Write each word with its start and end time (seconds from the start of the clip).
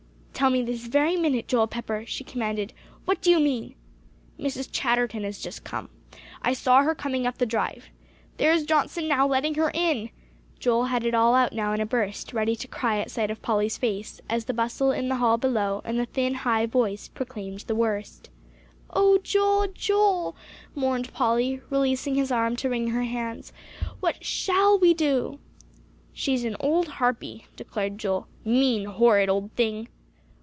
"Tell 0.33 0.49
me 0.49 0.63
this 0.63 0.87
very 0.87 1.15
minute, 1.17 1.47
Joel 1.47 1.67
Pepper," 1.67 2.03
she 2.07 2.23
commanded, 2.23 2.73
"what 3.05 3.21
do 3.21 3.29
you 3.29 3.39
mean?" 3.39 3.75
"Mrs. 4.39 4.67
Chatterton 4.71 5.23
has 5.23 5.37
just 5.37 5.63
come. 5.63 5.91
I 6.41 6.53
saw 6.53 6.81
her 6.81 6.95
coming 6.95 7.27
up 7.27 7.37
the 7.37 7.45
drive. 7.45 7.89
There's 8.37 8.63
Johnson 8.65 9.07
now 9.07 9.27
letting 9.27 9.53
her 9.53 9.69
in." 9.71 10.09
Joel 10.57 10.85
had 10.85 11.05
it 11.05 11.13
all 11.13 11.35
out 11.35 11.53
now 11.53 11.73
in 11.73 11.79
a 11.79 11.85
burst, 11.85 12.33
ready 12.33 12.55
to 12.55 12.67
cry 12.67 12.97
at 12.99 13.11
sight 13.11 13.29
of 13.29 13.43
Polly's 13.43 13.77
face, 13.77 14.19
as 14.31 14.45
the 14.45 14.53
bustle 14.55 14.89
in 14.91 15.09
the 15.09 15.17
hall 15.17 15.37
below 15.37 15.83
and 15.85 15.99
the 15.99 16.07
thin, 16.07 16.33
high 16.33 16.65
voice 16.65 17.07
proclaimed 17.07 17.59
the 17.59 17.75
worst. 17.75 18.31
"Oh, 18.89 19.19
Joel, 19.21 19.67
Joel!" 19.67 20.35
mourned 20.73 21.13
Polly, 21.13 21.61
releasing 21.69 22.15
his 22.15 22.31
arm 22.31 22.55
to 22.55 22.69
wring 22.69 22.87
her 22.87 23.03
hands. 23.03 23.53
"What 23.99 24.25
shall 24.25 24.79
we 24.79 24.95
do?" 24.95 25.37
"She's 26.13 26.43
an 26.45 26.57
old 26.59 26.87
harpy," 26.87 27.45
declared 27.55 27.99
Joel; 27.99 28.25
"mean, 28.43 28.85
horrid, 28.85 29.29
old 29.29 29.51
thing!" 29.51 29.87